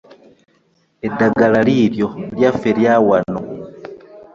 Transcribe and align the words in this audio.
Eddagala 1.07 1.59
liiryo 1.67 2.07
lyaffe 2.37 2.69
lya 2.77 2.95
wano. 3.07 3.39